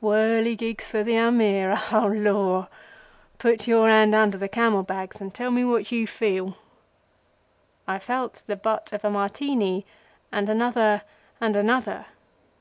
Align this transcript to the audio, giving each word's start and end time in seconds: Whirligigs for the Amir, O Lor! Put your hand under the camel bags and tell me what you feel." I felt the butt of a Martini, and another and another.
Whirligigs 0.00 0.82
for 0.86 1.02
the 1.02 1.16
Amir, 1.16 1.76
O 1.90 2.06
Lor! 2.14 2.68
Put 3.38 3.66
your 3.66 3.88
hand 3.88 4.14
under 4.14 4.38
the 4.38 4.46
camel 4.48 4.84
bags 4.84 5.20
and 5.20 5.34
tell 5.34 5.50
me 5.50 5.64
what 5.64 5.90
you 5.90 6.06
feel." 6.06 6.56
I 7.88 7.98
felt 7.98 8.44
the 8.46 8.54
butt 8.54 8.92
of 8.92 9.04
a 9.04 9.10
Martini, 9.10 9.84
and 10.30 10.48
another 10.48 11.02
and 11.40 11.56
another. 11.56 12.06